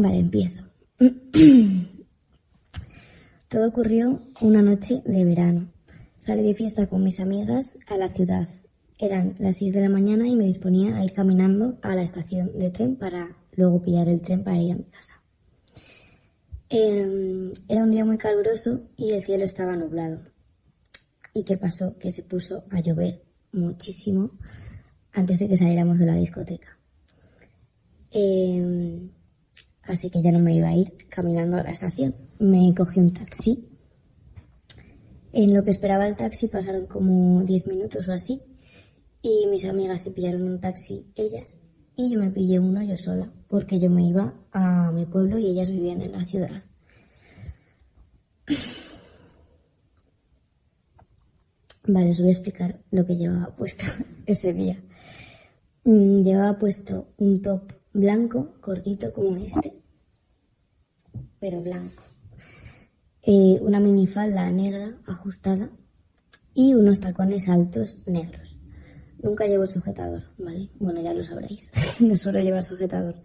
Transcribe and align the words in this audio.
Vale, 0.00 0.18
empiezo. 0.18 0.62
Todo 3.48 3.68
ocurrió 3.68 4.22
una 4.40 4.62
noche 4.62 5.02
de 5.04 5.24
verano. 5.26 5.70
Salí 6.16 6.42
de 6.42 6.54
fiesta 6.54 6.86
con 6.86 7.04
mis 7.04 7.20
amigas 7.20 7.76
a 7.86 7.98
la 7.98 8.08
ciudad. 8.08 8.48
Eran 8.96 9.34
las 9.38 9.58
6 9.58 9.74
de 9.74 9.82
la 9.82 9.90
mañana 9.90 10.26
y 10.26 10.36
me 10.36 10.44
disponía 10.44 10.96
a 10.96 11.04
ir 11.04 11.12
caminando 11.12 11.78
a 11.82 11.94
la 11.94 12.02
estación 12.02 12.58
de 12.58 12.70
tren 12.70 12.96
para 12.96 13.36
luego 13.52 13.82
pillar 13.82 14.08
el 14.08 14.22
tren 14.22 14.42
para 14.42 14.56
ir 14.56 14.72
a 14.72 14.76
mi 14.76 14.84
casa. 14.84 15.20
Em, 16.70 17.52
era 17.68 17.82
un 17.82 17.90
día 17.90 18.06
muy 18.06 18.16
caluroso 18.16 18.88
y 18.96 19.10
el 19.10 19.22
cielo 19.22 19.44
estaba 19.44 19.76
nublado. 19.76 20.22
¿Y 21.34 21.44
qué 21.44 21.58
pasó? 21.58 21.98
Que 21.98 22.10
se 22.10 22.22
puso 22.22 22.64
a 22.70 22.80
llover 22.80 23.22
muchísimo 23.52 24.30
antes 25.12 25.40
de 25.40 25.48
que 25.48 25.58
saliéramos 25.58 25.98
de 25.98 26.06
la 26.06 26.14
discoteca. 26.14 26.78
Em, 28.10 29.10
así 29.90 30.10
que 30.10 30.22
ya 30.22 30.32
no 30.32 30.38
me 30.38 30.54
iba 30.54 30.68
a 30.68 30.76
ir 30.76 30.92
caminando 31.08 31.58
a 31.58 31.62
la 31.62 31.70
estación. 31.70 32.14
Me 32.38 32.72
cogí 32.74 33.00
un 33.00 33.12
taxi. 33.12 33.68
En 35.32 35.54
lo 35.54 35.62
que 35.62 35.70
esperaba 35.70 36.06
el 36.06 36.16
taxi 36.16 36.48
pasaron 36.48 36.86
como 36.86 37.42
10 37.44 37.66
minutos 37.66 38.08
o 38.08 38.12
así 38.12 38.40
y 39.22 39.46
mis 39.48 39.64
amigas 39.64 40.02
se 40.02 40.10
pillaron 40.10 40.42
un 40.42 40.60
taxi 40.60 41.06
ellas 41.14 41.60
y 41.94 42.10
yo 42.10 42.18
me 42.18 42.30
pillé 42.30 42.58
uno 42.58 42.82
yo 42.82 42.96
sola 42.96 43.30
porque 43.48 43.78
yo 43.78 43.90
me 43.90 44.08
iba 44.08 44.34
a 44.52 44.90
mi 44.92 45.04
pueblo 45.06 45.38
y 45.38 45.46
ellas 45.46 45.68
vivían 45.68 46.00
en 46.02 46.12
la 46.12 46.24
ciudad. 46.24 46.62
Vale, 51.86 52.10
os 52.10 52.20
voy 52.20 52.28
a 52.28 52.32
explicar 52.32 52.80
lo 52.90 53.04
que 53.04 53.16
llevaba 53.16 53.54
puesto 53.56 53.84
ese 54.26 54.52
día. 54.52 54.80
Mm, 55.84 56.22
llevaba 56.22 56.58
puesto 56.58 57.08
un 57.18 57.42
top 57.42 57.72
blanco, 57.92 58.54
cortito 58.60 59.12
como 59.12 59.36
este, 59.36 59.79
pero 61.40 61.60
blanco. 61.62 62.02
Eh, 63.22 63.58
una 63.60 63.80
minifalda 63.80 64.50
negra 64.50 64.98
ajustada 65.06 65.70
y 66.54 66.74
unos 66.74 67.00
tacones 67.00 67.48
altos 67.48 68.02
negros. 68.06 68.56
Nunca 69.22 69.46
llevo 69.46 69.66
sujetador, 69.66 70.22
¿vale? 70.38 70.70
Bueno, 70.78 71.00
ya 71.02 71.12
lo 71.12 71.22
sabréis. 71.22 71.70
no 72.00 72.16
suelo 72.16 72.40
llevar 72.40 72.62
sujetador. 72.62 73.16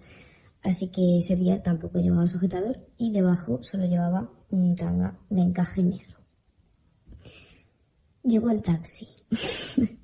Así 0.62 0.88
que 0.90 1.20
ese 1.20 1.36
día 1.36 1.62
tampoco 1.62 2.00
llevaba 2.00 2.28
sujetador 2.28 2.80
y 2.98 3.12
debajo 3.12 3.62
solo 3.62 3.86
llevaba 3.86 4.32
un 4.50 4.76
tanga 4.76 5.20
de 5.30 5.42
encaje 5.42 5.84
negro. 5.84 6.18
Llegó 8.24 8.50
el 8.50 8.64
taxi. 8.64 9.08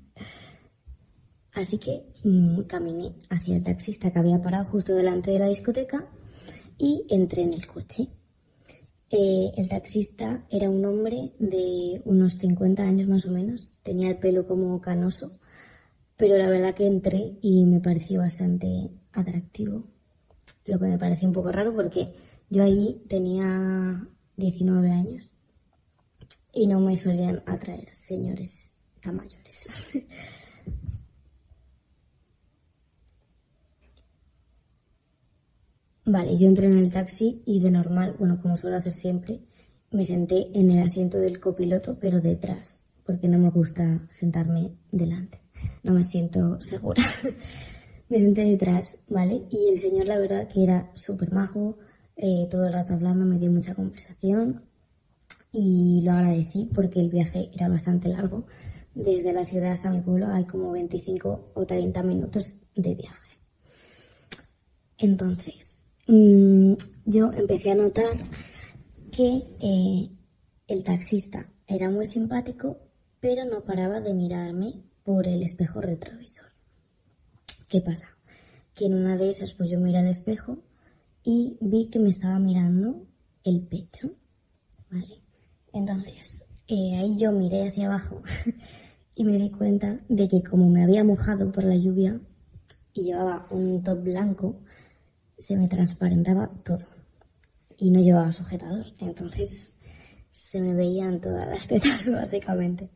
Así 1.54 1.78
que 1.78 2.06
mm, 2.24 2.62
caminé 2.62 3.14
hacia 3.28 3.56
el 3.56 3.62
taxista 3.62 4.10
que 4.10 4.18
había 4.18 4.40
parado 4.40 4.64
justo 4.66 4.94
delante 4.94 5.32
de 5.32 5.38
la 5.38 5.48
discoteca 5.48 6.08
y 6.78 7.06
entré 7.08 7.42
en 7.42 7.54
el 7.54 7.66
coche. 7.66 8.08
Eh, 9.10 9.52
el 9.56 9.68
taxista 9.68 10.44
era 10.50 10.70
un 10.70 10.84
hombre 10.84 11.32
de 11.38 12.00
unos 12.06 12.34
50 12.38 12.82
años 12.82 13.08
más 13.08 13.26
o 13.26 13.30
menos, 13.30 13.74
tenía 13.82 14.08
el 14.08 14.18
pelo 14.18 14.46
como 14.46 14.80
canoso, 14.80 15.38
pero 16.16 16.38
la 16.38 16.48
verdad 16.48 16.74
que 16.74 16.86
entré 16.86 17.36
y 17.42 17.66
me 17.66 17.80
pareció 17.80 18.20
bastante 18.20 18.90
atractivo, 19.12 19.84
lo 20.64 20.78
que 20.78 20.86
me 20.86 20.98
pareció 20.98 21.28
un 21.28 21.34
poco 21.34 21.52
raro 21.52 21.74
porque 21.74 22.14
yo 22.48 22.62
ahí 22.62 23.02
tenía 23.08 24.08
19 24.36 24.90
años 24.90 25.30
y 26.52 26.66
no 26.66 26.80
me 26.80 26.96
solían 26.96 27.42
atraer 27.46 27.92
señores 27.92 28.74
tan 29.00 29.16
mayores. 29.16 29.66
Vale, 36.04 36.36
yo 36.36 36.48
entré 36.48 36.66
en 36.66 36.78
el 36.78 36.90
taxi 36.90 37.42
y 37.46 37.60
de 37.60 37.70
normal, 37.70 38.16
bueno, 38.18 38.40
como 38.42 38.56
suelo 38.56 38.76
hacer 38.76 38.92
siempre, 38.92 39.40
me 39.92 40.04
senté 40.04 40.48
en 40.58 40.70
el 40.70 40.84
asiento 40.84 41.18
del 41.18 41.38
copiloto, 41.38 41.96
pero 42.00 42.20
detrás, 42.20 42.88
porque 43.04 43.28
no 43.28 43.38
me 43.38 43.50
gusta 43.50 44.06
sentarme 44.10 44.72
delante. 44.90 45.40
No 45.84 45.92
me 45.92 46.02
siento 46.02 46.60
segura. 46.60 47.02
me 48.08 48.18
senté 48.18 48.44
detrás, 48.44 48.98
¿vale? 49.08 49.44
Y 49.50 49.68
el 49.68 49.78
señor, 49.78 50.06
la 50.06 50.18
verdad, 50.18 50.48
que 50.48 50.64
era 50.64 50.90
súper 50.94 51.32
majo, 51.32 51.78
eh, 52.16 52.48
todo 52.50 52.66
el 52.66 52.72
rato 52.72 52.94
hablando, 52.94 53.24
me 53.24 53.38
dio 53.38 53.52
mucha 53.52 53.74
conversación 53.74 54.62
y 55.52 56.00
lo 56.02 56.12
agradecí 56.12 56.68
porque 56.74 57.00
el 57.00 57.10
viaje 57.10 57.50
era 57.54 57.68
bastante 57.68 58.08
largo. 58.08 58.44
Desde 58.94 59.32
la 59.32 59.46
ciudad 59.46 59.72
hasta 59.72 59.90
mi 59.90 60.00
pueblo 60.00 60.26
hay 60.26 60.44
como 60.46 60.72
25 60.72 61.52
o 61.54 61.66
30 61.66 62.02
minutos 62.02 62.54
de 62.74 62.94
viaje. 62.94 63.38
Entonces, 64.98 65.81
Mm, 66.08 66.74
yo 67.06 67.32
empecé 67.32 67.70
a 67.70 67.76
notar 67.76 68.16
que 69.12 69.44
eh, 69.60 70.10
el 70.66 70.82
taxista 70.82 71.46
era 71.66 71.90
muy 71.90 72.06
simpático, 72.06 72.78
pero 73.20 73.44
no 73.44 73.64
paraba 73.64 74.00
de 74.00 74.12
mirarme 74.12 74.82
por 75.04 75.28
el 75.28 75.42
espejo 75.42 75.80
retrovisor. 75.80 76.46
¿Qué 77.68 77.80
pasa? 77.80 78.08
Que 78.74 78.86
en 78.86 78.94
una 78.94 79.16
de 79.16 79.30
esas, 79.30 79.54
pues 79.54 79.70
yo 79.70 79.78
miré 79.78 79.98
al 79.98 80.08
espejo 80.08 80.58
y 81.22 81.56
vi 81.60 81.86
que 81.86 81.98
me 81.98 82.08
estaba 82.08 82.38
mirando 82.38 83.06
el 83.44 83.60
pecho, 83.60 84.10
¿vale? 84.90 85.22
Entonces, 85.72 86.46
eh, 86.66 86.96
ahí 86.96 87.16
yo 87.16 87.32
miré 87.32 87.68
hacia 87.68 87.86
abajo 87.86 88.22
y 89.16 89.24
me 89.24 89.38
di 89.38 89.50
cuenta 89.50 90.00
de 90.08 90.28
que 90.28 90.42
como 90.42 90.68
me 90.68 90.82
había 90.82 91.04
mojado 91.04 91.52
por 91.52 91.64
la 91.64 91.76
lluvia 91.76 92.20
y 92.92 93.04
llevaba 93.04 93.46
un 93.50 93.82
top 93.82 94.02
blanco, 94.02 94.60
se 95.42 95.56
me 95.56 95.66
transparentaba 95.66 96.48
todo 96.64 96.86
y 97.76 97.90
no 97.90 98.00
llevaba 98.00 98.30
sujetador, 98.30 98.86
entonces 99.00 99.76
se 100.30 100.60
me 100.60 100.72
veían 100.72 101.20
todas 101.20 101.48
las 101.48 101.66
tetas 101.68 102.08
básicamente. 102.08 102.90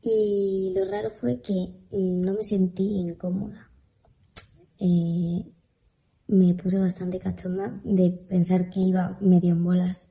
Y 0.00 0.72
lo 0.76 0.84
raro 0.84 1.10
fue 1.10 1.42
que 1.42 1.74
no 1.90 2.34
me 2.34 2.44
sentí 2.44 2.84
incómoda. 2.84 3.68
Eh, 4.78 5.44
me 6.28 6.54
puse 6.54 6.78
bastante 6.78 7.18
cachonda 7.18 7.80
de 7.82 8.12
pensar 8.12 8.70
que 8.70 8.80
iba 8.80 9.18
medio 9.20 9.50
en 9.50 9.64
bolas 9.64 10.08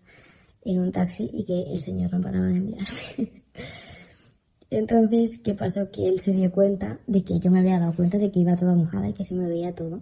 en 0.62 0.80
un 0.80 0.92
taxi 0.92 1.30
y 1.34 1.46
que 1.46 1.72
el 1.72 1.82
señor 1.82 2.12
no 2.12 2.22
paraba 2.22 2.48
de 2.48 2.60
mirarme. 2.60 3.44
Entonces, 4.70 5.40
¿qué 5.42 5.56
pasó? 5.56 5.90
Que 5.90 6.10
él 6.10 6.20
se 6.20 6.34
dio 6.34 6.52
cuenta 6.52 7.00
de 7.08 7.24
que 7.24 7.40
yo 7.40 7.50
me 7.50 7.60
había 7.60 7.80
dado 7.80 7.94
cuenta 7.94 8.18
de 8.18 8.30
que 8.30 8.42
iba 8.42 8.58
toda 8.58 8.76
mojada 8.76 9.08
y 9.08 9.14
que 9.14 9.24
se 9.24 9.36
me 9.36 9.48
veía 9.48 9.74
todo. 9.74 10.02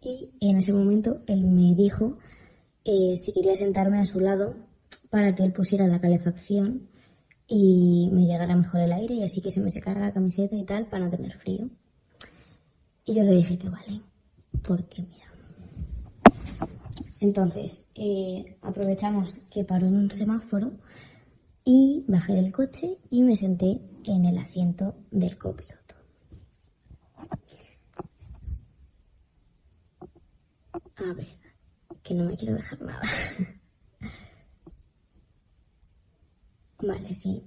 Y 0.00 0.30
en 0.40 0.58
ese 0.58 0.72
momento 0.72 1.22
él 1.26 1.44
me 1.44 1.74
dijo 1.74 2.18
eh, 2.84 3.16
si 3.16 3.32
quería 3.32 3.56
sentarme 3.56 3.98
a 3.98 4.04
su 4.04 4.20
lado 4.20 4.54
para 5.10 5.34
que 5.34 5.42
él 5.42 5.52
pusiera 5.52 5.86
la 5.86 6.00
calefacción 6.00 6.88
y 7.48 8.10
me 8.12 8.26
llegara 8.26 8.56
mejor 8.56 8.80
el 8.80 8.92
aire 8.92 9.14
y 9.14 9.22
así 9.22 9.40
que 9.40 9.50
se 9.50 9.60
me 9.60 9.70
secara 9.70 10.00
la 10.00 10.12
camiseta 10.12 10.56
y 10.56 10.64
tal 10.64 10.86
para 10.86 11.04
no 11.04 11.10
tener 11.10 11.32
frío. 11.32 11.68
Y 13.04 13.14
yo 13.14 13.22
le 13.22 13.36
dije 13.36 13.56
que 13.58 13.68
vale, 13.68 14.02
porque 14.62 15.02
mira. 15.02 15.26
Entonces, 17.20 17.88
eh, 17.94 18.56
aprovechamos 18.62 19.38
que 19.50 19.64
paró 19.64 19.86
en 19.86 19.96
un 19.96 20.10
semáforo 20.10 20.72
y 21.64 22.04
bajé 22.06 22.34
del 22.34 22.52
coche 22.52 22.98
y 23.10 23.22
me 23.22 23.36
senté 23.36 23.80
en 24.04 24.24
el 24.26 24.38
asiento 24.38 24.94
del 25.10 25.38
copiloto. 25.38 25.94
A 30.96 31.12
ver, 31.12 31.28
que 32.02 32.05
no 32.16 32.24
me 32.24 32.36
quiero 32.36 32.54
dejar 32.54 32.80
nada. 32.82 33.02
vale, 36.82 37.14
sí. 37.14 37.42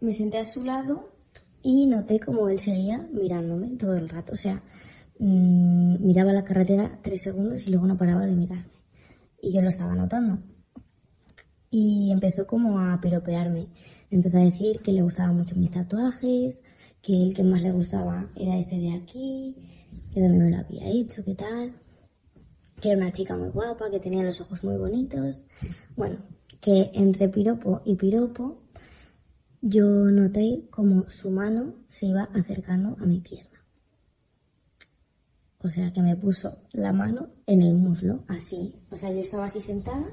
Me 0.00 0.12
senté 0.12 0.38
a 0.38 0.44
su 0.44 0.64
lado 0.64 1.12
y 1.62 1.86
noté 1.86 2.20
como 2.20 2.48
él 2.48 2.58
seguía 2.58 2.98
mirándome 3.12 3.76
todo 3.76 3.96
el 3.96 4.08
rato. 4.08 4.34
O 4.34 4.36
sea, 4.36 4.62
mmm, 5.18 6.04
miraba 6.04 6.32
la 6.32 6.44
carretera 6.44 6.98
tres 7.02 7.22
segundos 7.22 7.66
y 7.66 7.70
luego 7.70 7.86
no 7.86 7.96
paraba 7.96 8.26
de 8.26 8.34
mirarme. 8.34 8.72
Y 9.40 9.52
yo 9.52 9.62
lo 9.62 9.68
estaba 9.68 9.94
notando. 9.94 10.38
Y 11.70 12.10
empezó 12.12 12.46
como 12.46 12.78
a 12.78 13.00
piropearme. 13.00 13.68
empezó 14.10 14.38
a 14.38 14.44
decir 14.44 14.80
que 14.80 14.92
le 14.92 15.02
gustaban 15.02 15.36
mucho 15.36 15.56
mis 15.56 15.70
tatuajes, 15.70 16.62
que 17.02 17.22
el 17.22 17.34
que 17.34 17.42
más 17.42 17.62
le 17.62 17.72
gustaba 17.72 18.28
era 18.36 18.56
este 18.58 18.78
de 18.78 18.94
aquí, 18.94 19.56
que 20.12 20.20
donde 20.20 20.38
me 20.38 20.50
lo 20.50 20.58
había 20.58 20.88
hecho, 20.88 21.24
qué 21.24 21.34
tal 21.34 21.74
que 22.84 22.90
era 22.90 22.98
una 22.98 23.12
chica 23.12 23.34
muy 23.34 23.48
guapa, 23.48 23.90
que 23.90 23.98
tenía 23.98 24.22
los 24.22 24.42
ojos 24.42 24.62
muy 24.62 24.76
bonitos. 24.76 25.40
Bueno, 25.96 26.18
que 26.60 26.90
entre 26.92 27.30
piropo 27.30 27.80
y 27.86 27.94
piropo 27.96 28.58
yo 29.62 29.86
noté 29.86 30.68
como 30.70 31.08
su 31.08 31.30
mano 31.30 31.76
se 31.88 32.04
iba 32.04 32.24
acercando 32.34 32.94
a 33.00 33.06
mi 33.06 33.20
pierna. 33.20 33.64
O 35.60 35.70
sea, 35.70 35.94
que 35.94 36.02
me 36.02 36.14
puso 36.14 36.58
la 36.72 36.92
mano 36.92 37.30
en 37.46 37.62
el 37.62 37.72
muslo, 37.72 38.22
así. 38.28 38.74
O 38.90 38.96
sea, 38.96 39.10
yo 39.10 39.20
estaba 39.20 39.46
así 39.46 39.62
sentada, 39.62 40.04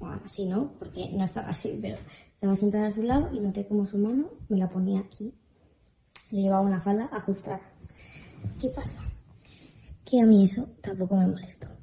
bueno, 0.00 0.20
así 0.24 0.46
no, 0.46 0.72
porque 0.80 1.12
no 1.12 1.22
estaba 1.22 1.50
así, 1.50 1.78
pero 1.80 1.96
estaba 2.32 2.56
sentada 2.56 2.88
a 2.88 2.92
su 2.92 3.04
lado 3.04 3.32
y 3.32 3.38
noté 3.38 3.68
como 3.68 3.86
su 3.86 3.98
mano 3.98 4.30
me 4.48 4.58
la 4.58 4.68
ponía 4.68 4.98
aquí. 4.98 5.32
Yo 6.32 6.38
llevaba 6.38 6.62
una 6.62 6.80
falda 6.80 7.08
ajustada. 7.12 7.60
¿Qué 8.60 8.68
pasa? 8.70 9.00
Que 10.04 10.20
a 10.20 10.26
mí 10.26 10.42
eso 10.42 10.66
tampoco 10.82 11.14
me 11.14 11.28
molestó 11.28 11.73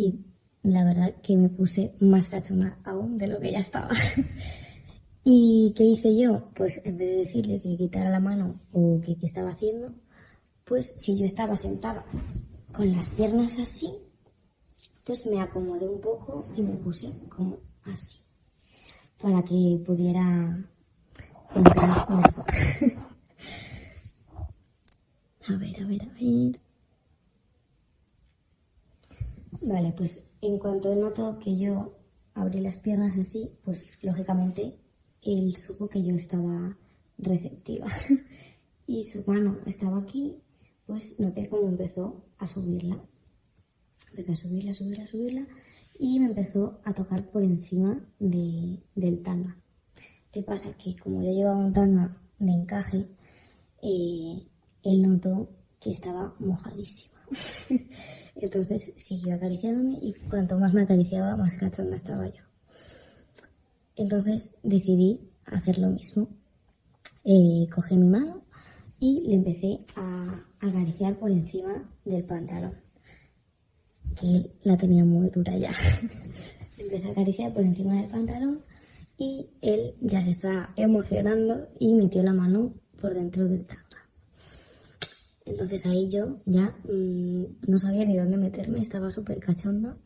y 0.00 0.24
la 0.62 0.84
verdad 0.84 1.14
que 1.22 1.36
me 1.36 1.48
puse 1.48 1.94
más 2.00 2.28
cachona 2.28 2.78
aún 2.84 3.16
de 3.18 3.26
lo 3.26 3.40
que 3.40 3.52
ya 3.52 3.58
estaba. 3.58 3.90
¿Y 5.24 5.72
qué 5.76 5.84
hice 5.84 6.16
yo? 6.16 6.50
Pues 6.54 6.80
en 6.84 6.96
vez 6.96 7.08
de 7.08 7.16
decirle 7.16 7.60
que 7.60 7.76
quitara 7.76 8.10
la 8.10 8.20
mano 8.20 8.54
o 8.72 9.00
que 9.00 9.16
qué 9.16 9.26
estaba 9.26 9.50
haciendo, 9.50 9.92
pues 10.64 10.94
si 10.96 11.18
yo 11.18 11.26
estaba 11.26 11.56
sentada 11.56 12.04
con 12.72 12.90
las 12.92 13.08
piernas 13.10 13.58
así, 13.58 13.90
pues 15.04 15.26
me 15.26 15.40
acomodé 15.40 15.88
un 15.88 16.00
poco 16.00 16.46
y 16.56 16.62
me 16.62 16.76
puse 16.76 17.10
como 17.28 17.58
así, 17.84 18.18
para 19.20 19.42
que 19.42 19.82
pudiera 19.84 20.64
entrar 21.54 22.10
mejor. 22.10 22.44
a 25.48 25.52
ver, 25.56 25.82
a 25.82 25.86
ver, 25.86 26.02
a 26.02 26.14
ver. 26.14 26.69
Vale, 29.62 29.92
pues 29.96 30.20
en 30.40 30.58
cuanto 30.58 30.94
notó 30.94 31.38
que 31.38 31.58
yo 31.58 31.98
abrí 32.34 32.60
las 32.60 32.76
piernas 32.76 33.16
así, 33.18 33.50
pues 33.62 34.02
lógicamente 34.02 34.78
él 35.22 35.54
supo 35.56 35.88
que 35.88 36.02
yo 36.02 36.14
estaba 36.14 36.78
receptiva. 37.18 37.86
y 38.86 39.04
su 39.04 39.22
mano 39.30 39.58
estaba 39.66 39.98
aquí, 39.98 40.38
pues 40.86 41.20
noté 41.20 41.48
cómo 41.48 41.68
empezó 41.68 42.24
a 42.38 42.46
subirla. 42.46 42.98
Empezó 44.10 44.32
a 44.32 44.36
subirla, 44.36 44.74
subirla, 44.74 45.06
subirla 45.06 45.46
y 45.98 46.18
me 46.18 46.26
empezó 46.26 46.80
a 46.84 46.94
tocar 46.94 47.22
por 47.30 47.42
encima 47.42 48.00
de, 48.18 48.78
del 48.94 49.22
tanga. 49.22 49.56
¿Qué 50.32 50.42
pasa? 50.42 50.72
Que 50.72 50.96
como 50.96 51.22
yo 51.22 51.30
llevaba 51.32 51.58
un 51.58 51.72
tanga 51.74 52.16
de 52.38 52.52
encaje, 52.52 53.06
eh, 53.82 54.42
él 54.82 55.02
notó 55.02 55.50
que 55.78 55.92
estaba 55.92 56.34
mojadísima. 56.38 57.20
Entonces 58.40 58.92
siguió 58.96 59.34
acariciándome 59.34 59.98
y 60.00 60.14
cuanto 60.28 60.58
más 60.58 60.72
me 60.72 60.82
acariciaba, 60.82 61.36
más 61.36 61.54
cachonda 61.54 61.96
estaba 61.96 62.26
yo. 62.26 62.42
Entonces 63.96 64.56
decidí 64.62 65.20
hacer 65.44 65.78
lo 65.78 65.88
mismo. 65.90 66.28
Eh, 67.24 67.68
cogí 67.74 67.96
mi 67.96 68.08
mano 68.08 68.42
y 68.98 69.20
le 69.28 69.34
empecé 69.34 69.80
a 69.96 70.42
acariciar 70.60 71.18
por 71.18 71.30
encima 71.30 71.88
del 72.04 72.24
pantalón, 72.24 72.72
que 74.18 74.52
la 74.62 74.76
tenía 74.76 75.04
muy 75.04 75.28
dura 75.28 75.56
ya. 75.56 75.70
empecé 76.78 77.08
a 77.08 77.10
acariciar 77.12 77.52
por 77.52 77.62
encima 77.62 77.94
del 77.94 78.10
pantalón 78.10 78.60
y 79.18 79.50
él 79.60 79.94
ya 80.00 80.24
se 80.24 80.30
estaba 80.30 80.72
emocionando 80.76 81.68
y 81.78 81.92
metió 81.94 82.22
la 82.22 82.32
mano 82.32 82.72
por 83.00 83.14
dentro 83.14 83.44
del 83.46 83.66
tanga. 83.66 83.89
Entonces 85.50 85.84
ahí 85.84 86.08
yo 86.08 86.40
ya 86.46 86.76
mmm, 86.84 87.44
no 87.66 87.78
sabía 87.78 88.04
ni 88.04 88.16
dónde 88.16 88.36
meterme, 88.36 88.80
estaba 88.80 89.10
súper 89.10 89.40
cachonda 89.40 89.98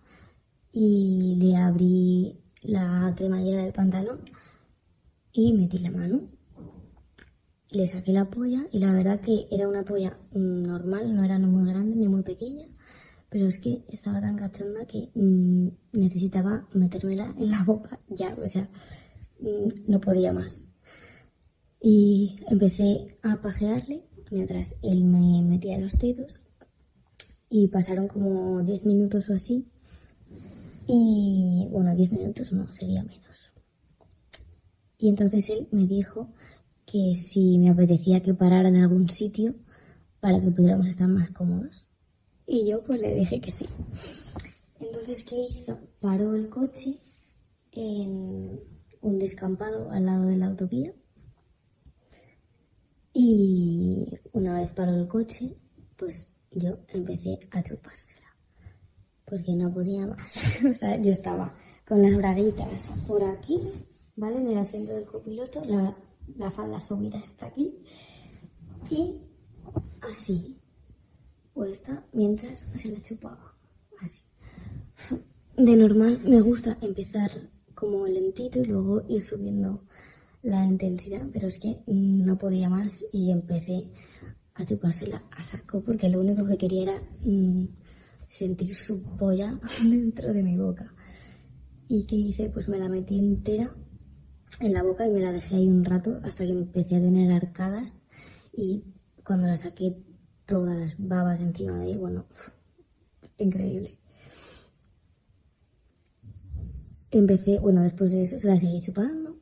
y 0.72 1.36
le 1.36 1.56
abrí 1.56 2.40
la 2.62 3.12
cremallera 3.14 3.62
del 3.62 3.74
pantalón 3.74 4.20
y 5.32 5.52
metí 5.52 5.78
la 5.78 5.90
mano. 5.90 6.30
Le 7.70 7.86
saqué 7.86 8.12
la 8.12 8.30
polla 8.30 8.66
y 8.72 8.78
la 8.78 8.92
verdad 8.94 9.20
que 9.20 9.46
era 9.50 9.68
una 9.68 9.84
polla 9.84 10.16
normal, 10.32 11.14
no 11.14 11.24
era 11.24 11.38
muy 11.38 11.68
grande 11.68 11.96
ni 11.96 12.08
muy 12.08 12.22
pequeña, 12.22 12.66
pero 13.28 13.46
es 13.46 13.58
que 13.58 13.84
estaba 13.88 14.22
tan 14.22 14.36
cachonda 14.36 14.86
que 14.86 15.10
mmm, 15.14 15.68
necesitaba 15.92 16.66
metérmela 16.72 17.34
en 17.36 17.50
la 17.50 17.64
boca 17.64 18.00
ya, 18.08 18.34
o 18.42 18.46
sea, 18.46 18.70
no 19.88 20.00
podía 20.00 20.32
más. 20.32 20.70
Y 21.82 22.36
empecé 22.48 23.18
a 23.22 23.42
pajearle 23.42 24.04
mientras 24.30 24.76
él 24.82 25.04
me 25.04 25.42
metía 25.42 25.78
los 25.78 25.92
dedos 25.98 26.42
y 27.48 27.68
pasaron 27.68 28.08
como 28.08 28.62
10 28.62 28.86
minutos 28.86 29.28
o 29.30 29.34
así 29.34 29.66
y 30.86 31.66
bueno, 31.70 31.94
10 31.94 32.12
minutos 32.12 32.52
no, 32.52 32.70
sería 32.72 33.02
menos. 33.02 33.52
Y 34.98 35.08
entonces 35.08 35.48
él 35.50 35.68
me 35.70 35.86
dijo 35.86 36.32
que 36.86 37.14
si 37.16 37.58
me 37.58 37.70
apetecía 37.70 38.22
que 38.22 38.34
parara 38.34 38.68
en 38.68 38.76
algún 38.76 39.08
sitio 39.08 39.54
para 40.20 40.40
que 40.40 40.50
pudiéramos 40.50 40.86
estar 40.86 41.08
más 41.08 41.30
cómodos. 41.30 41.88
Y 42.46 42.68
yo 42.68 42.82
pues 42.84 43.00
le 43.00 43.14
dije 43.14 43.40
que 43.40 43.50
sí. 43.50 43.66
Entonces, 44.80 45.24
¿qué 45.24 45.36
hizo? 45.36 45.78
Paró 46.00 46.34
el 46.34 46.48
coche 46.48 46.96
en 47.72 48.60
un 49.00 49.18
descampado 49.18 49.90
al 49.90 50.06
lado 50.06 50.26
de 50.26 50.36
la 50.36 50.46
autovía. 50.46 50.92
Y 53.14 54.06
una 54.32 54.60
vez 54.60 54.72
paró 54.72 54.92
el 54.92 55.08
coche, 55.08 55.56
pues 55.96 56.26
yo 56.50 56.78
empecé 56.88 57.38
a 57.52 57.62
chupársela 57.62 58.24
porque 59.24 59.54
no 59.54 59.72
podía 59.72 60.06
más. 60.06 60.42
o 60.70 60.74
sea, 60.74 61.00
yo 61.00 61.12
estaba 61.12 61.54
con 61.86 62.02
las 62.02 62.16
braguitas 62.16 62.90
por 63.06 63.22
aquí, 63.24 63.60
¿vale? 64.16 64.36
En 64.36 64.48
el 64.48 64.58
asiento 64.58 64.92
del 64.92 65.04
copiloto, 65.04 65.64
la, 65.64 66.50
falda 66.50 66.80
subida 66.80 67.18
está 67.18 67.46
aquí. 67.46 67.74
Y 68.90 69.20
así, 70.10 70.58
puesta 71.52 72.04
mientras 72.12 72.66
se 72.74 72.88
la 72.90 73.02
chupaba. 73.02 73.54
Así. 74.00 74.22
De 75.56 75.76
normal 75.76 76.20
me 76.24 76.40
gusta 76.40 76.76
empezar 76.80 77.30
como 77.74 78.06
lentito 78.06 78.58
y 78.58 78.64
luego 78.64 79.02
ir 79.08 79.22
subiendo 79.22 79.84
la 80.44 80.64
intensidad, 80.66 81.26
pero 81.32 81.48
es 81.48 81.58
que 81.58 81.80
no 81.86 82.36
podía 82.36 82.68
más 82.68 83.04
y 83.12 83.30
empecé 83.30 83.88
a 84.54 84.64
chupársela 84.64 85.24
a 85.30 85.42
saco 85.42 85.82
porque 85.82 86.10
lo 86.10 86.20
único 86.20 86.46
que 86.46 86.58
quería 86.58 86.82
era 86.82 87.02
mmm, 87.24 87.64
sentir 88.28 88.76
su 88.76 89.02
polla 89.02 89.58
dentro 89.82 90.34
de 90.34 90.42
mi 90.42 90.56
boca. 90.56 90.94
¿Y 91.88 92.06
qué 92.06 92.16
hice? 92.16 92.50
Pues 92.50 92.68
me 92.68 92.78
la 92.78 92.90
metí 92.90 93.18
entera 93.18 93.74
en 94.60 94.74
la 94.74 94.82
boca 94.82 95.06
y 95.06 95.10
me 95.10 95.20
la 95.20 95.32
dejé 95.32 95.56
ahí 95.56 95.68
un 95.68 95.84
rato 95.84 96.20
hasta 96.22 96.44
que 96.44 96.52
empecé 96.52 96.96
a 96.96 97.00
tener 97.00 97.32
arcadas 97.32 98.02
y 98.52 98.84
cuando 99.24 99.46
la 99.46 99.56
saqué 99.56 99.96
todas 100.44 100.78
las 100.78 100.94
babas 100.98 101.40
encima 101.40 101.78
de 101.78 101.86
ahí, 101.86 101.96
bueno, 101.96 102.26
increíble. 103.38 103.96
Empecé, 107.10 107.58
bueno, 107.60 107.82
después 107.82 108.10
de 108.10 108.22
eso 108.22 108.38
se 108.38 108.46
la 108.46 108.58
seguí 108.58 108.80
chupando 108.82 109.33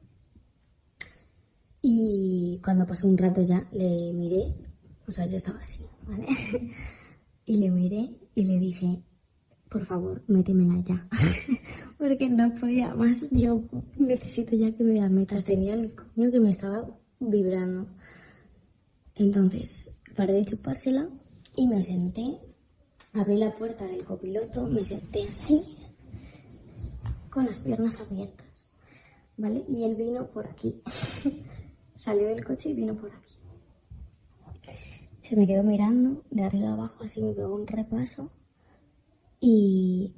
y 1.83 2.61
cuando 2.65 2.87
pasó 2.87 3.09
un 3.09 3.19
rato 3.19 3.43
ya 3.43 3.67
le 3.73 4.13
miré, 4.13 4.55
o 5.07 5.11
sea, 5.11 5.27
yo 5.27 5.37
estaba 5.37 5.59
así, 5.59 5.85
¿vale? 6.07 6.27
y 7.45 7.57
le 7.57 7.71
miré 7.71 8.17
y 8.37 8.45
le 8.45 8.61
dije, 8.61 9.03
por 9.69 9.85
favor, 9.85 10.23
métemela 10.29 10.81
ya. 10.85 11.09
Porque 11.99 12.29
no 12.29 12.55
podía 12.55 12.95
más. 12.95 13.27
Yo 13.31 13.65
necesito 13.97 14.55
ya 14.55 14.71
que 14.77 14.85
me 14.85 15.01
la 15.01 15.09
metas. 15.09 15.45
Tenía 15.45 15.75
el 15.75 15.95
coño 15.95 16.31
que 16.31 16.41
me 16.41 16.51
estaba 16.51 16.87
vibrando. 17.19 17.89
Entonces, 19.15 19.99
paré 20.15 20.35
de 20.35 20.45
chupársela 20.45 21.09
y 21.57 21.67
me 21.67 21.83
senté. 21.83 22.39
Abrí 23.15 23.37
la 23.37 23.55
puerta 23.57 23.87
del 23.87 24.05
copiloto, 24.05 24.67
me 24.67 24.85
senté 24.85 25.29
así, 25.29 25.63
con 27.29 27.47
las 27.47 27.59
piernas 27.59 27.99
abiertas. 28.01 28.71
¿Vale? 29.37 29.65
Y 29.69 29.85
él 29.85 29.97
vino 29.97 30.31
por 30.31 30.47
aquí. 30.47 30.83
Salió 32.03 32.27
del 32.27 32.45
coche 32.45 32.71
y 32.71 32.75
vino 32.75 32.97
por 32.97 33.13
aquí. 33.13 33.37
Se 35.21 35.37
me 35.37 35.47
quedó 35.47 35.63
mirando 35.63 36.25
de 36.33 36.43
arriba 36.43 36.73
abajo, 36.73 37.05
así 37.05 37.23
me 37.23 37.33
pegó 37.33 37.55
un 37.55 37.65
repaso 37.65 38.33
y 39.39 40.13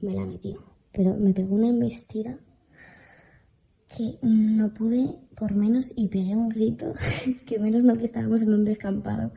me 0.00 0.12
la 0.12 0.26
metió. 0.26 0.62
Pero 0.92 1.16
me 1.16 1.32
pegó 1.32 1.54
una 1.54 1.68
embestida 1.68 2.38
que 3.88 4.18
no 4.20 4.74
pude 4.74 5.20
por 5.34 5.54
menos 5.54 5.94
y 5.96 6.08
pegué 6.08 6.36
un 6.36 6.50
grito, 6.50 6.92
que 7.46 7.58
menos 7.58 7.82
mal 7.82 7.96
que 7.96 8.04
estábamos 8.04 8.42
en 8.42 8.52
un 8.52 8.66
descampado. 8.66 9.32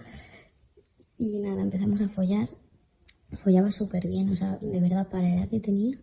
Y 1.17 1.39
nada, 1.39 1.61
empezamos 1.61 2.01
a 2.01 2.09
follar. 2.09 2.49
Follaba 3.41 3.71
súper 3.71 4.05
bien, 4.09 4.29
o 4.31 4.35
sea, 4.35 4.57
de 4.57 4.81
verdad, 4.81 5.07
para 5.07 5.29
la 5.29 5.35
edad 5.35 5.49
que 5.49 5.61
tenía, 5.61 5.97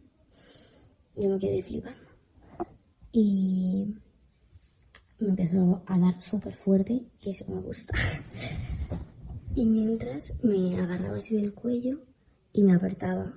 yo 1.16 1.28
me 1.28 1.38
quedé 1.38 1.60
flipando. 1.60 2.00
Y 3.12 3.94
me 5.22 5.30
empezó 5.30 5.82
a 5.86 5.98
dar 5.98 6.20
súper 6.22 6.54
fuerte, 6.56 7.06
que 7.20 7.30
eso 7.30 7.44
me 7.48 7.60
gusta. 7.60 7.94
Y 9.54 9.66
mientras 9.66 10.32
me 10.42 10.80
agarraba 10.80 11.18
así 11.18 11.36
del 11.36 11.52
cuello 11.52 12.00
y 12.54 12.62
me 12.62 12.72
apretaba 12.72 13.34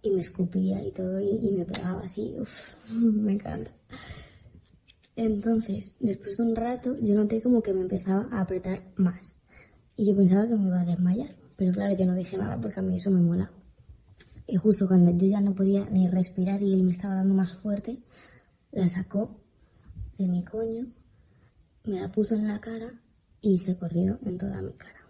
y 0.00 0.10
me 0.10 0.22
escupía 0.22 0.82
y 0.82 0.90
todo 0.90 1.20
y, 1.20 1.36
y 1.36 1.50
me 1.50 1.66
pegaba 1.66 2.00
así, 2.00 2.34
Uf, 2.40 2.74
me 2.90 3.32
encanta. 3.32 3.70
Entonces, 5.16 5.96
después 6.00 6.38
de 6.38 6.44
un 6.44 6.56
rato, 6.56 6.96
yo 6.96 7.14
noté 7.14 7.42
como 7.42 7.60
que 7.60 7.74
me 7.74 7.82
empezaba 7.82 8.26
a 8.32 8.40
apretar 8.40 8.82
más. 8.96 9.38
Y 9.96 10.06
yo 10.06 10.16
pensaba 10.16 10.48
que 10.48 10.56
me 10.56 10.68
iba 10.68 10.80
a 10.80 10.84
desmayar. 10.86 11.36
Pero 11.56 11.72
claro, 11.72 11.94
yo 11.94 12.06
no 12.06 12.14
dije 12.14 12.38
nada 12.38 12.58
porque 12.58 12.80
a 12.80 12.82
mí 12.82 12.96
eso 12.96 13.10
me 13.10 13.20
mola. 13.20 13.52
Y 14.46 14.56
justo 14.56 14.88
cuando 14.88 15.10
yo 15.10 15.26
ya 15.26 15.42
no 15.42 15.54
podía 15.54 15.84
ni 15.90 16.08
respirar 16.08 16.62
y 16.62 16.72
él 16.72 16.84
me 16.84 16.92
estaba 16.92 17.16
dando 17.16 17.34
más 17.34 17.52
fuerte, 17.52 18.02
la 18.72 18.88
sacó 18.88 19.42
de 20.16 20.26
mi 20.26 20.42
coño, 20.42 20.86
me 21.90 22.00
la 22.00 22.10
puso 22.10 22.34
en 22.34 22.46
la 22.48 22.60
cara 22.60 22.92
y 23.40 23.58
se 23.58 23.76
corrió 23.76 24.18
en 24.24 24.38
toda 24.38 24.62
mi 24.62 24.72
cara. 24.72 25.06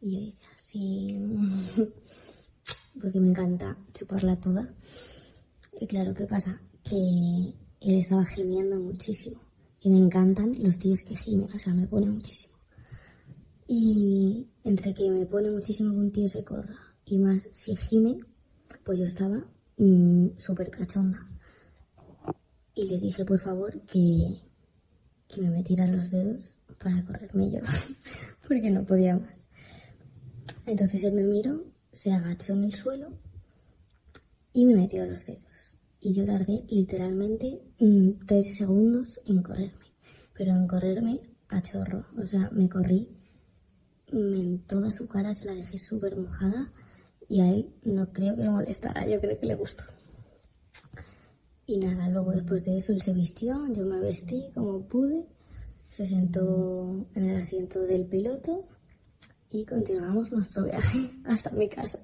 Y 0.00 0.12
yo 0.12 0.20
hice 0.20 0.46
así. 0.54 1.18
porque 3.00 3.20
me 3.20 3.28
encanta 3.28 3.76
chuparla 3.92 4.40
toda. 4.40 4.72
Y 5.80 5.86
claro, 5.86 6.14
¿qué 6.14 6.26
pasa? 6.26 6.60
Que 6.82 6.96
él 7.80 7.98
estaba 7.98 8.24
gimiendo 8.24 8.78
muchísimo. 8.78 9.40
Y 9.80 9.90
me 9.90 9.98
encantan 9.98 10.62
los 10.62 10.78
tíos 10.78 11.02
que 11.02 11.16
gimen, 11.16 11.50
o 11.52 11.58
sea, 11.58 11.74
me 11.74 11.86
pone 11.86 12.06
muchísimo. 12.06 12.54
Y 13.66 14.48
entre 14.62 14.94
que 14.94 15.10
me 15.10 15.26
pone 15.26 15.50
muchísimo 15.50 15.92
que 15.92 15.98
un 15.98 16.12
tío 16.12 16.28
se 16.28 16.44
corra 16.44 16.76
y 17.06 17.18
más 17.18 17.48
si 17.52 17.76
gime, 17.76 18.20
pues 18.84 18.98
yo 18.98 19.04
estaba 19.04 19.44
mm, 19.76 20.38
súper 20.38 20.70
cachonda. 20.70 21.28
Y 22.74 22.86
le 22.86 22.98
dije, 22.98 23.24
por 23.24 23.38
favor, 23.38 23.80
que, 23.82 24.40
que 25.34 25.42
me 25.42 25.50
metiera 25.50 25.86
los 25.86 26.10
dedos 26.10 26.56
para 26.82 27.04
correrme 27.04 27.50
yo, 27.50 27.60
porque 28.48 28.70
no 28.70 28.84
podía 28.84 29.16
más. 29.16 29.40
Entonces 30.66 31.02
él 31.02 31.12
me 31.12 31.24
miró, 31.24 31.64
se 31.92 32.12
agachó 32.12 32.52
en 32.52 32.64
el 32.64 32.74
suelo 32.74 33.10
y 34.52 34.64
me 34.64 34.76
metió 34.76 35.04
los 35.06 35.26
dedos. 35.26 35.76
Y 36.00 36.12
yo 36.12 36.24
tardé 36.24 36.64
literalmente 36.68 37.60
mm, 37.80 38.26
tres 38.26 38.56
segundos 38.56 39.20
en 39.26 39.42
correrme, 39.42 39.86
pero 40.34 40.52
en 40.52 40.68
correrme 40.68 41.20
a 41.48 41.62
chorro. 41.62 42.06
O 42.16 42.26
sea, 42.26 42.50
me 42.52 42.68
corrí 42.68 43.08
mm, 44.12 44.34
en 44.34 44.58
toda 44.66 44.90
su 44.90 45.08
cara, 45.08 45.34
se 45.34 45.46
la 45.46 45.54
dejé 45.54 45.78
súper 45.78 46.16
mojada 46.16 46.72
y 47.28 47.40
a 47.40 47.50
él 47.50 47.70
no 47.84 48.12
creo 48.12 48.36
que 48.36 48.42
le 48.42 48.50
molestara, 48.50 49.06
yo 49.08 49.20
creo 49.20 49.38
que 49.38 49.46
le 49.46 49.54
gustó. 49.54 49.84
Y 51.66 51.78
nada, 51.78 52.08
luego 52.08 52.32
después 52.32 52.64
de 52.64 52.76
eso 52.76 52.92
él 52.92 53.00
se 53.00 53.14
vistió, 53.14 53.66
yo 53.72 53.86
me 53.86 54.00
vestí 54.00 54.50
como 54.54 54.82
pude, 54.82 55.24
se 55.88 56.06
sentó 56.06 57.06
en 57.14 57.24
el 57.24 57.42
asiento 57.42 57.80
del 57.80 58.04
piloto 58.04 58.66
y 59.50 59.64
continuamos 59.64 60.30
nuestro 60.30 60.64
viaje 60.64 61.10
hasta 61.24 61.50
mi 61.50 61.68
casa. 61.68 62.00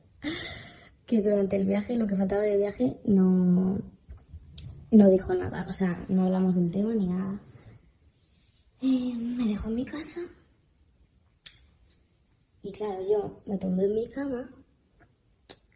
Que 1.07 1.21
durante 1.21 1.57
el 1.57 1.67
viaje, 1.67 1.97
lo 1.97 2.07
que 2.07 2.17
faltaba 2.17 2.43
de 2.43 2.57
viaje, 2.57 2.97
no, 3.05 3.81
no 4.91 5.11
dijo 5.11 5.35
nada, 5.35 5.67
o 5.69 5.73
sea, 5.73 5.99
no 6.09 6.25
hablamos 6.25 6.55
del 6.55 6.71
tema 6.71 6.95
ni 6.95 7.07
nada. 7.07 7.41
Eh, 8.81 9.15
me 9.15 9.47
dejó 9.47 9.69
en 9.69 9.75
mi 9.75 9.85
casa 9.85 10.21
y 12.63 12.73
claro, 12.73 13.03
yo 13.03 13.43
me 13.47 13.59
tumbé 13.59 13.85
en 13.85 13.95
mi 13.95 14.09
cama 14.09 14.51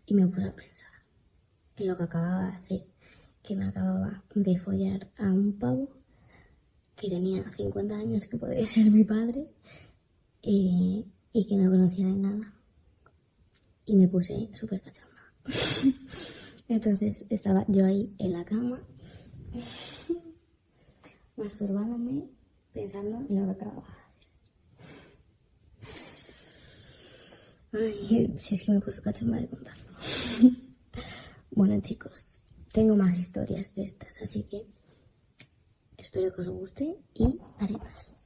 y 0.07 0.15
me 0.15 0.27
puse 0.27 0.49
a 0.49 0.55
pensar 0.55 0.91
en 1.77 1.89
lo 1.89 1.97
que 1.97 2.03
acababa 2.03 2.45
de 2.45 2.57
hacer, 2.57 2.87
que 3.45 3.55
me 3.55 3.67
acababa 3.67 4.25
de 4.35 4.59
follar 4.59 5.07
a 5.19 5.31
un 5.31 5.53
pavo 5.59 5.89
que 6.97 7.11
tenía 7.11 7.45
50 7.53 7.95
años, 7.95 8.27
que 8.27 8.39
podría 8.39 8.67
ser 8.67 8.91
mi 8.91 9.05
padre, 9.05 9.47
y 10.41 11.05
que 11.33 11.57
no 11.57 11.71
conocía 11.71 12.07
de 12.07 12.17
nada. 12.17 12.55
Y 13.85 13.97
me 13.97 14.09
puse 14.09 14.49
súper 14.55 14.81
cachamba. 14.81 15.21
Entonces 16.69 17.27
estaba 17.29 17.67
yo 17.69 17.85
ahí 17.85 18.15
en 18.19 18.33
la 18.33 18.45
cama, 18.45 18.83
masturbándome, 21.37 22.31
pensando 22.73 23.27
en 23.29 23.41
lo 23.41 23.45
que 23.45 23.63
acababa. 23.63 23.99
Ay, 27.73 28.35
si 28.39 28.55
es 28.55 28.63
que 28.63 28.73
me 28.73 28.81
puso 28.81 29.03
cachamba 29.03 29.37
de 29.37 29.49
contarlo. 29.49 29.91
bueno 31.51 31.79
chicos, 31.83 32.41
tengo 32.75 32.97
más 32.97 33.17
historias 33.17 33.73
de 33.77 33.85
estas, 33.85 34.21
así 34.21 34.43
que 34.43 34.67
espero 35.97 36.35
que 36.35 36.41
os 36.41 36.49
guste 36.49 36.99
y 37.15 37.39
haré 37.61 37.75
más. 37.79 38.24